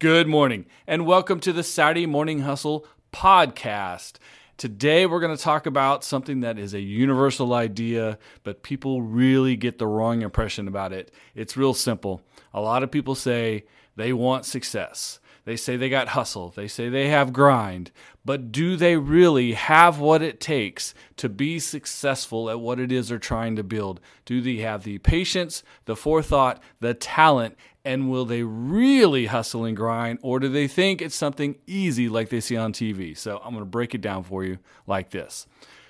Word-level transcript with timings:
Good 0.00 0.28
morning, 0.28 0.66
and 0.86 1.06
welcome 1.06 1.40
to 1.40 1.52
the 1.52 1.64
Saturday 1.64 2.06
Morning 2.06 2.42
Hustle 2.42 2.86
podcast. 3.12 4.18
Today, 4.56 5.06
we're 5.06 5.18
going 5.18 5.36
to 5.36 5.42
talk 5.42 5.66
about 5.66 6.04
something 6.04 6.38
that 6.38 6.56
is 6.56 6.72
a 6.72 6.80
universal 6.80 7.52
idea, 7.52 8.16
but 8.44 8.62
people 8.62 9.02
really 9.02 9.56
get 9.56 9.78
the 9.78 9.88
wrong 9.88 10.22
impression 10.22 10.68
about 10.68 10.92
it. 10.92 11.12
It's 11.34 11.56
real 11.56 11.74
simple. 11.74 12.22
A 12.54 12.60
lot 12.60 12.84
of 12.84 12.92
people 12.92 13.16
say 13.16 13.64
they 13.96 14.12
want 14.12 14.44
success. 14.44 15.18
They 15.44 15.56
say 15.56 15.76
they 15.76 15.88
got 15.88 16.08
hustle. 16.08 16.50
They 16.50 16.68
say 16.68 16.88
they 16.88 17.08
have 17.08 17.32
grind. 17.32 17.90
But 18.24 18.52
do 18.52 18.76
they 18.76 18.96
really 18.96 19.54
have 19.54 19.98
what 19.98 20.22
it 20.22 20.38
takes 20.38 20.94
to 21.16 21.28
be 21.28 21.58
successful 21.58 22.50
at 22.50 22.60
what 22.60 22.78
it 22.78 22.92
is 22.92 23.08
they're 23.08 23.18
trying 23.18 23.56
to 23.56 23.64
build? 23.64 23.98
Do 24.26 24.40
they 24.40 24.58
have 24.58 24.84
the 24.84 24.98
patience, 24.98 25.64
the 25.86 25.96
forethought, 25.96 26.62
the 26.78 26.94
talent, 26.94 27.56
and 27.88 28.10
will 28.10 28.26
they 28.26 28.42
really 28.42 29.24
hustle 29.24 29.64
and 29.64 29.74
grind, 29.74 30.18
or 30.20 30.38
do 30.38 30.48
they 30.50 30.68
think 30.68 31.00
it's 31.00 31.14
something 31.14 31.56
easy 31.66 32.10
like 32.10 32.28
they 32.28 32.38
see 32.38 32.54
on 32.54 32.70
TV? 32.70 33.16
So 33.16 33.38
I'm 33.42 33.52
going 33.52 33.62
to 33.62 33.64
break 33.64 33.94
it 33.94 34.02
down 34.02 34.24
for 34.24 34.44
you 34.44 34.58
like 34.86 35.08
this. 35.08 35.46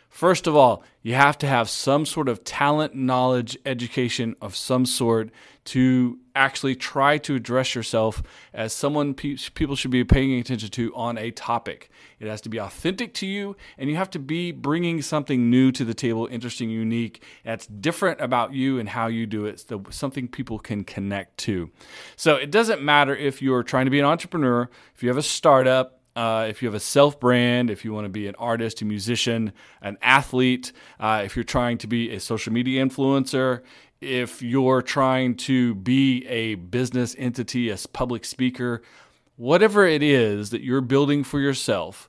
First 0.08 0.46
of 0.46 0.56
all, 0.56 0.82
you 1.02 1.14
have 1.14 1.38
to 1.38 1.46
have 1.46 1.68
some 1.68 2.04
sort 2.04 2.28
of 2.28 2.42
talent, 2.42 2.94
knowledge, 2.94 3.56
education 3.64 4.34
of 4.40 4.56
some 4.56 4.84
sort 4.86 5.30
to 5.66 6.18
actually 6.34 6.74
try 6.74 7.18
to 7.18 7.34
address 7.34 7.74
yourself 7.74 8.22
as 8.54 8.72
someone 8.72 9.12
pe- 9.12 9.36
people 9.54 9.76
should 9.76 9.90
be 9.90 10.02
paying 10.02 10.38
attention 10.40 10.70
to 10.70 10.94
on 10.94 11.18
a 11.18 11.30
topic. 11.30 11.90
It 12.20 12.26
has 12.26 12.40
to 12.42 12.48
be 12.48 12.58
authentic 12.58 13.12
to 13.14 13.26
you, 13.26 13.54
and 13.76 13.90
you 13.90 13.96
have 13.96 14.08
to 14.10 14.18
be 14.18 14.50
bringing 14.50 15.02
something 15.02 15.50
new 15.50 15.70
to 15.72 15.84
the 15.84 15.94
table, 15.94 16.26
interesting, 16.30 16.70
unique, 16.70 17.22
that's 17.44 17.66
different 17.66 18.20
about 18.20 18.54
you 18.54 18.78
and 18.78 18.88
how 18.88 19.08
you 19.08 19.26
do 19.26 19.44
it, 19.44 19.60
so 19.60 19.84
something 19.90 20.26
people 20.26 20.58
can 20.58 20.84
connect 20.84 21.36
to. 21.38 21.70
So 22.16 22.36
it 22.36 22.50
doesn't 22.50 22.82
matter 22.82 23.14
if 23.14 23.42
you're 23.42 23.62
trying 23.62 23.84
to 23.84 23.90
be 23.90 24.00
an 24.00 24.06
entrepreneur, 24.06 24.70
if 24.94 25.02
you 25.02 25.10
have 25.10 25.18
a 25.18 25.22
startup, 25.22 25.97
uh, 26.18 26.46
if 26.48 26.60
you 26.60 26.66
have 26.66 26.74
a 26.74 26.80
self 26.80 27.20
brand, 27.20 27.70
if 27.70 27.84
you 27.84 27.92
want 27.92 28.04
to 28.04 28.08
be 28.08 28.26
an 28.26 28.34
artist, 28.40 28.82
a 28.82 28.84
musician, 28.84 29.52
an 29.80 29.96
athlete, 30.02 30.72
uh, 30.98 31.22
if 31.24 31.36
you're 31.36 31.44
trying 31.44 31.78
to 31.78 31.86
be 31.86 32.10
a 32.10 32.18
social 32.18 32.52
media 32.52 32.84
influencer, 32.84 33.62
if 34.00 34.42
you're 34.42 34.82
trying 34.82 35.36
to 35.36 35.76
be 35.76 36.26
a 36.26 36.56
business 36.56 37.14
entity, 37.18 37.70
a 37.70 37.78
public 37.92 38.24
speaker, 38.24 38.82
whatever 39.36 39.86
it 39.86 40.02
is 40.02 40.50
that 40.50 40.60
you're 40.60 40.80
building 40.80 41.22
for 41.22 41.38
yourself, 41.38 42.08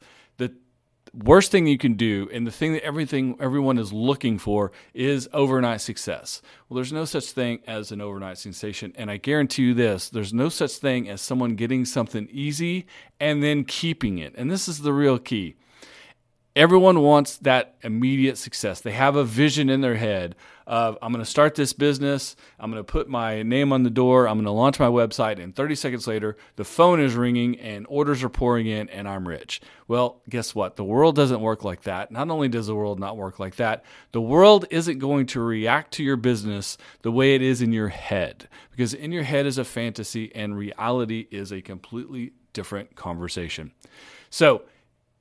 worst 1.14 1.52
thing 1.52 1.68
you 1.68 1.78
can 1.78 1.94
do 1.94 2.30
and 2.32 2.46
the 2.46 2.52
thing 2.52 2.74
that 2.74 2.84
everything 2.84 3.36
everyone 3.40 3.78
is 3.78 3.92
looking 3.92 4.38
for 4.38 4.72
is 4.94 5.30
overnight 5.34 5.82
success. 5.82 6.42
Well, 6.68 6.76
there's 6.76 6.94
no 6.94 7.06
such 7.06 7.32
thing 7.32 7.60
as 7.68 7.92
an 7.92 8.02
overnight 8.02 8.38
sensation 8.38 8.94
and 8.96 9.10
I 9.10 9.18
guarantee 9.18 9.64
you 9.64 9.74
this, 9.74 10.10
there's 10.10 10.34
no 10.34 10.50
such 10.50 10.74
thing 10.74 11.10
as 11.10 11.22
someone 11.22 11.56
getting 11.56 11.86
something 11.86 12.28
easy 12.32 12.86
and 13.20 13.44
then 13.44 13.64
keeping 13.64 14.18
it. 14.18 14.34
And 14.38 14.50
this 14.50 14.68
is 14.68 14.80
the 14.80 14.94
real 14.94 15.20
key. 15.20 15.56
Everyone 16.56 17.02
wants 17.02 17.38
that 17.38 17.76
immediate 17.84 18.38
success. 18.38 18.82
They 18.82 18.92
have 18.92 19.16
a 19.16 19.24
vision 19.24 19.70
in 19.70 19.82
their 19.82 19.96
head 19.96 20.36
of 20.66 20.98
I'm 21.02 21.12
going 21.12 21.24
to 21.24 21.30
start 21.30 21.56
this 21.56 21.74
business, 21.74 22.36
I'm 22.60 22.70
going 22.70 22.80
to 22.80 22.90
put 22.90 23.10
my 23.10 23.42
name 23.42 23.74
on 23.74 23.82
the 23.82 23.90
door, 23.90 24.28
I'm 24.28 24.36
going 24.36 24.46
to 24.46 24.52
launch 24.52 24.80
my 24.80 24.88
website, 24.88 25.42
and 25.42 25.56
30 25.56 25.74
seconds 25.76 26.06
later, 26.06 26.38
the 26.58 26.64
phone 26.64 27.00
is 27.00 27.16
ringing 27.16 27.60
and 27.60 27.88
orders 27.90 28.24
are 28.24 28.30
pouring 28.30 28.68
in, 28.68 28.88
and 28.90 29.08
I'm 29.08 29.28
rich. 29.28 29.62
Well, 29.88 30.22
guess 30.30 30.54
what? 30.54 30.76
The 30.76 30.84
world 30.84 31.16
doesn't 31.16 31.42
work 31.42 31.64
like 31.64 31.84
that. 31.84 32.12
Not 32.12 32.30
only 32.30 32.50
does 32.50 32.68
the 32.68 32.76
world 32.76 33.00
not 33.00 33.18
work 33.18 33.40
like 33.40 33.56
that, 33.56 33.84
the 34.12 34.22
world 34.22 34.66
isn't 34.70 35.00
going 35.00 35.26
to 35.28 35.42
react 35.42 35.92
to 35.94 36.04
your 36.04 36.18
business 36.18 36.78
the 37.02 37.12
way 37.12 37.34
it 37.34 37.42
is 37.42 37.64
in 37.64 37.74
your 37.74 37.90
head, 37.90 38.48
because 38.70 38.94
in 38.94 39.12
your 39.12 39.24
head 39.24 39.48
is 39.48 39.58
a 39.58 39.66
fantasy 39.66 40.34
and 40.36 40.56
reality 40.56 41.28
is 41.32 41.52
a 41.52 41.62
completely 41.62 42.34
different 42.54 42.96
conversation. 42.96 43.72
So, 44.30 44.64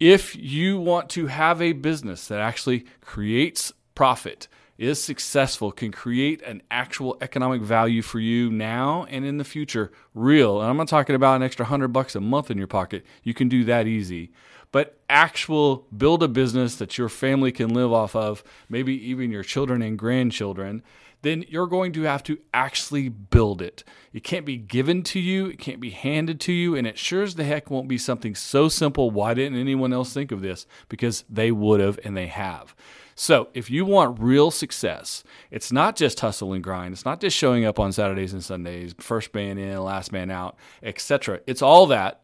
if 0.00 0.36
you 0.36 0.78
want 0.78 1.08
to 1.10 1.26
have 1.26 1.60
a 1.60 1.72
business 1.72 2.28
that 2.28 2.40
actually 2.40 2.86
creates 3.00 3.72
profit, 3.94 4.48
is 4.78 5.02
successful, 5.02 5.72
can 5.72 5.90
create 5.90 6.40
an 6.42 6.62
actual 6.70 7.18
economic 7.20 7.60
value 7.60 8.00
for 8.00 8.20
you 8.20 8.48
now 8.48 9.04
and 9.10 9.24
in 9.24 9.36
the 9.36 9.44
future, 9.44 9.90
real. 10.14 10.60
And 10.60 10.70
I'm 10.70 10.76
not 10.76 10.86
talking 10.86 11.16
about 11.16 11.34
an 11.34 11.42
extra 11.42 11.66
hundred 11.66 11.88
bucks 11.88 12.14
a 12.14 12.20
month 12.20 12.48
in 12.48 12.56
your 12.56 12.68
pocket. 12.68 13.04
You 13.24 13.34
can 13.34 13.48
do 13.48 13.64
that 13.64 13.88
easy. 13.88 14.30
But 14.70 15.00
actual 15.10 15.88
build 15.96 16.22
a 16.22 16.28
business 16.28 16.76
that 16.76 16.96
your 16.96 17.08
family 17.08 17.50
can 17.50 17.70
live 17.70 17.92
off 17.92 18.14
of, 18.14 18.44
maybe 18.68 18.94
even 19.10 19.32
your 19.32 19.42
children 19.42 19.82
and 19.82 19.98
grandchildren, 19.98 20.82
then 21.22 21.44
you're 21.48 21.66
going 21.66 21.92
to 21.92 22.02
have 22.02 22.22
to 22.24 22.38
actually 22.54 23.08
build 23.08 23.60
it. 23.60 23.84
It 24.12 24.24
can't 24.24 24.46
be 24.46 24.56
given 24.56 25.02
to 25.04 25.20
you, 25.20 25.46
it 25.46 25.58
can't 25.58 25.80
be 25.80 25.90
handed 25.90 26.40
to 26.42 26.52
you, 26.52 26.74
and 26.74 26.86
it 26.86 26.98
sure 26.98 27.22
as 27.22 27.34
the 27.34 27.44
heck 27.44 27.70
won't 27.70 27.88
be 27.88 27.98
something 27.98 28.34
so 28.34 28.68
simple. 28.68 29.10
Why 29.10 29.34
didn't 29.34 29.58
anyone 29.58 29.92
else 29.92 30.12
think 30.12 30.32
of 30.32 30.40
this? 30.40 30.66
Because 30.88 31.24
they 31.28 31.50
would 31.50 31.80
have 31.80 31.98
and 32.04 32.16
they 32.16 32.26
have. 32.26 32.74
So, 33.14 33.48
if 33.52 33.68
you 33.68 33.84
want 33.84 34.20
real 34.20 34.52
success, 34.52 35.24
it's 35.50 35.72
not 35.72 35.96
just 35.96 36.20
hustle 36.20 36.52
and 36.52 36.62
grind. 36.62 36.92
It's 36.92 37.04
not 37.04 37.20
just 37.20 37.36
showing 37.36 37.64
up 37.64 37.80
on 37.80 37.90
Saturdays 37.90 38.32
and 38.32 38.44
Sundays, 38.44 38.94
first 39.00 39.34
man 39.34 39.58
in, 39.58 39.76
last 39.82 40.12
man 40.12 40.30
out, 40.30 40.56
etc. 40.84 41.40
It's 41.44 41.60
all 41.60 41.88
that, 41.88 42.22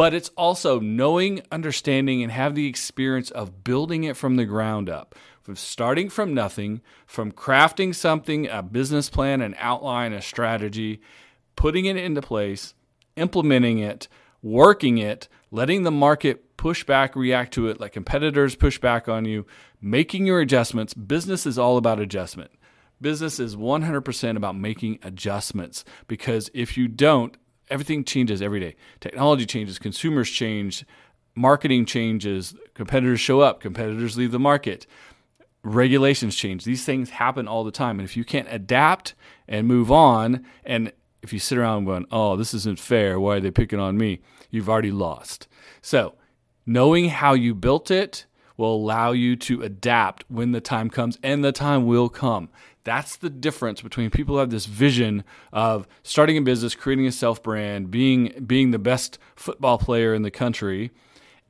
but 0.00 0.14
it's 0.14 0.30
also 0.30 0.80
knowing, 0.80 1.42
understanding, 1.52 2.22
and 2.22 2.32
have 2.32 2.54
the 2.54 2.66
experience 2.66 3.30
of 3.30 3.62
building 3.62 4.04
it 4.04 4.16
from 4.16 4.36
the 4.36 4.46
ground 4.46 4.88
up, 4.88 5.14
from 5.42 5.54
starting 5.54 6.08
from 6.08 6.32
nothing, 6.32 6.80
from 7.04 7.30
crafting 7.30 7.94
something, 7.94 8.48
a 8.48 8.62
business 8.62 9.10
plan, 9.10 9.42
an 9.42 9.54
outline, 9.58 10.14
a 10.14 10.22
strategy, 10.22 11.02
putting 11.54 11.84
it 11.84 11.98
into 11.98 12.22
place, 12.22 12.72
implementing 13.16 13.78
it, 13.78 14.08
working 14.40 14.96
it, 14.96 15.28
letting 15.50 15.82
the 15.82 15.90
market 15.90 16.56
push 16.56 16.82
back, 16.82 17.14
react 17.14 17.52
to 17.52 17.68
it, 17.68 17.78
let 17.78 17.92
competitors 17.92 18.54
push 18.54 18.78
back 18.78 19.06
on 19.06 19.26
you, 19.26 19.44
making 19.82 20.24
your 20.24 20.40
adjustments. 20.40 20.94
Business 20.94 21.44
is 21.44 21.58
all 21.58 21.76
about 21.76 22.00
adjustment. 22.00 22.50
Business 23.02 23.38
is 23.38 23.54
100% 23.54 24.36
about 24.38 24.56
making 24.56 24.98
adjustments 25.02 25.84
because 26.08 26.50
if 26.54 26.78
you 26.78 26.88
don't, 26.88 27.36
everything 27.70 28.04
changes 28.04 28.42
every 28.42 28.60
day. 28.60 28.76
Technology 29.00 29.46
changes, 29.46 29.78
consumers 29.78 30.30
change, 30.30 30.84
marketing 31.34 31.86
changes, 31.86 32.54
competitors 32.74 33.20
show 33.20 33.40
up, 33.40 33.60
competitors 33.60 34.16
leave 34.16 34.32
the 34.32 34.38
market, 34.38 34.86
regulations 35.62 36.34
change. 36.34 36.64
These 36.64 36.84
things 36.84 37.10
happen 37.10 37.46
all 37.46 37.64
the 37.64 37.70
time. 37.70 37.98
And 37.98 38.08
if 38.08 38.16
you 38.16 38.24
can't 38.24 38.48
adapt 38.50 39.14
and 39.48 39.66
move 39.66 39.90
on, 39.90 40.44
and 40.64 40.92
if 41.22 41.32
you 41.32 41.38
sit 41.38 41.58
around 41.58 41.84
going, 41.84 42.06
oh, 42.10 42.36
this 42.36 42.54
isn't 42.54 42.78
fair, 42.78 43.20
why 43.20 43.36
are 43.36 43.40
they 43.40 43.50
picking 43.50 43.78
on 43.78 43.96
me? 43.96 44.20
You've 44.50 44.68
already 44.68 44.90
lost. 44.90 45.48
So, 45.82 46.14
knowing 46.66 47.08
how 47.08 47.34
you 47.34 47.54
built 47.54 47.90
it 47.90 48.26
will 48.60 48.76
allow 48.76 49.10
you 49.10 49.34
to 49.34 49.62
adapt 49.62 50.24
when 50.28 50.52
the 50.52 50.60
time 50.60 50.90
comes, 50.90 51.18
and 51.22 51.42
the 51.42 51.50
time 51.50 51.86
will 51.86 52.08
come. 52.08 52.48
That's 52.84 53.16
the 53.16 53.30
difference 53.30 53.82
between 53.82 54.10
people 54.10 54.36
who 54.36 54.38
have 54.40 54.50
this 54.50 54.66
vision 54.66 55.24
of 55.52 55.88
starting 56.02 56.36
a 56.36 56.42
business, 56.42 56.74
creating 56.74 57.06
a 57.06 57.12
self 57.12 57.42
brand, 57.42 57.90
being 57.90 58.44
being 58.46 58.70
the 58.70 58.78
best 58.78 59.18
football 59.34 59.78
player 59.78 60.14
in 60.14 60.22
the 60.22 60.30
country, 60.30 60.90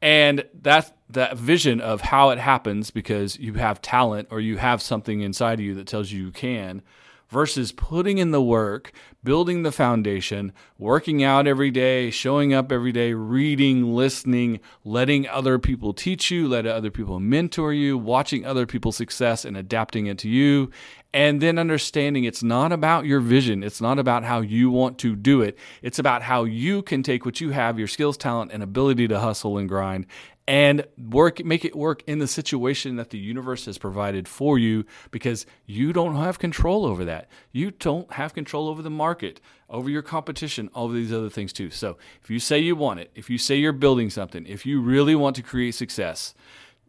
and 0.00 0.44
that 0.62 0.96
that 1.08 1.36
vision 1.36 1.80
of 1.80 2.00
how 2.00 2.30
it 2.30 2.38
happens 2.38 2.90
because 2.90 3.38
you 3.38 3.54
have 3.54 3.82
talent 3.82 4.28
or 4.30 4.40
you 4.40 4.56
have 4.56 4.80
something 4.80 5.20
inside 5.20 5.58
of 5.58 5.64
you 5.64 5.74
that 5.74 5.86
tells 5.86 6.10
you 6.10 6.24
you 6.24 6.30
can 6.30 6.82
versus 7.30 7.72
putting 7.72 8.18
in 8.18 8.32
the 8.32 8.42
work, 8.42 8.92
building 9.22 9.62
the 9.62 9.72
foundation, 9.72 10.52
working 10.78 11.22
out 11.22 11.46
every 11.46 11.70
day, 11.70 12.10
showing 12.10 12.52
up 12.52 12.72
every 12.72 12.92
day, 12.92 13.14
reading, 13.14 13.94
listening, 13.94 14.60
letting 14.84 15.28
other 15.28 15.58
people 15.58 15.94
teach 15.94 16.30
you, 16.30 16.48
letting 16.48 16.72
other 16.72 16.90
people 16.90 17.20
mentor 17.20 17.72
you, 17.72 17.96
watching 17.96 18.44
other 18.44 18.66
people's 18.66 18.96
success 18.96 19.44
and 19.44 19.56
adapting 19.56 20.06
it 20.06 20.18
to 20.18 20.28
you. 20.28 20.70
And 21.12 21.40
then 21.40 21.58
understanding 21.58 22.24
it's 22.24 22.42
not 22.42 22.72
about 22.72 23.04
your 23.04 23.20
vision. 23.20 23.62
It's 23.62 23.80
not 23.80 23.98
about 23.98 24.24
how 24.24 24.40
you 24.40 24.70
want 24.70 24.98
to 24.98 25.16
do 25.16 25.42
it. 25.42 25.58
It's 25.82 25.98
about 25.98 26.22
how 26.22 26.44
you 26.44 26.82
can 26.82 27.02
take 27.02 27.24
what 27.24 27.40
you 27.40 27.50
have, 27.50 27.78
your 27.78 27.88
skills, 27.88 28.16
talent, 28.16 28.52
and 28.52 28.62
ability 28.62 29.08
to 29.08 29.18
hustle 29.18 29.58
and 29.58 29.68
grind 29.68 30.06
and 30.50 30.84
work 30.98 31.44
make 31.44 31.64
it 31.64 31.76
work 31.76 32.02
in 32.08 32.18
the 32.18 32.26
situation 32.26 32.96
that 32.96 33.10
the 33.10 33.18
universe 33.18 33.66
has 33.66 33.78
provided 33.78 34.26
for 34.26 34.58
you 34.58 34.84
because 35.12 35.46
you 35.64 35.92
don't 35.92 36.16
have 36.16 36.40
control 36.40 36.84
over 36.84 37.04
that. 37.04 37.28
You 37.52 37.70
don't 37.70 38.12
have 38.14 38.34
control 38.34 38.66
over 38.66 38.82
the 38.82 38.90
market, 38.90 39.40
over 39.68 39.88
your 39.88 40.02
competition, 40.02 40.68
all 40.74 40.88
these 40.88 41.12
other 41.12 41.30
things 41.30 41.52
too. 41.52 41.70
So, 41.70 41.98
if 42.20 42.30
you 42.30 42.40
say 42.40 42.58
you 42.58 42.74
want 42.74 42.98
it, 42.98 43.12
if 43.14 43.30
you 43.30 43.38
say 43.38 43.54
you're 43.54 43.72
building 43.72 44.10
something, 44.10 44.44
if 44.44 44.66
you 44.66 44.80
really 44.80 45.14
want 45.14 45.36
to 45.36 45.42
create 45.42 45.76
success, 45.76 46.34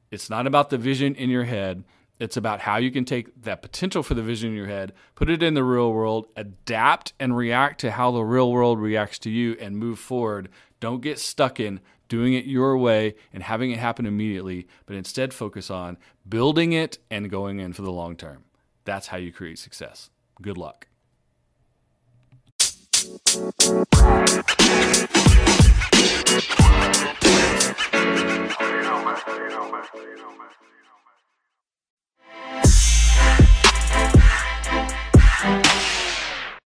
it's 0.09 0.27
not 0.27 0.47
about 0.47 0.71
the 0.71 0.79
vision 0.79 1.13
in 1.13 1.29
your 1.29 1.43
head. 1.43 1.83
It's 2.19 2.37
about 2.37 2.61
how 2.61 2.77
you 2.77 2.89
can 2.89 3.05
take 3.05 3.43
that 3.43 3.61
potential 3.61 4.01
for 4.01 4.15
the 4.15 4.23
vision 4.23 4.49
in 4.49 4.55
your 4.55 4.67
head, 4.67 4.93
put 5.13 5.29
it 5.29 5.43
in 5.43 5.53
the 5.53 5.63
real 5.63 5.93
world, 5.93 6.25
adapt 6.35 7.13
and 7.19 7.37
react 7.37 7.79
to 7.81 7.91
how 7.91 8.09
the 8.09 8.23
real 8.23 8.51
world 8.51 8.79
reacts 8.79 9.19
to 9.19 9.29
you, 9.29 9.55
and 9.59 9.77
move 9.77 9.99
forward. 9.99 10.49
Don't 10.79 11.01
get 11.01 11.19
stuck 11.19 11.59
in 11.59 11.79
doing 12.11 12.33
it 12.33 12.43
your 12.43 12.77
way 12.77 13.15
and 13.31 13.41
having 13.41 13.71
it 13.71 13.79
happen 13.79 14.05
immediately, 14.05 14.67
but 14.85 14.97
instead 14.97 15.33
focus 15.33 15.71
on 15.71 15.97
building 16.27 16.73
it 16.73 16.97
and 17.09 17.29
going 17.29 17.59
in 17.59 17.71
for 17.71 17.83
the 17.83 17.91
long 17.91 18.17
term. 18.17 18.43
That's 18.83 19.07
how 19.07 19.15
you 19.15 19.31
create 19.31 19.59
success. 19.59 20.09
Good 20.41 20.57
luck. 20.57 20.87
Thank 26.73 27.05
you. 27.05 27.07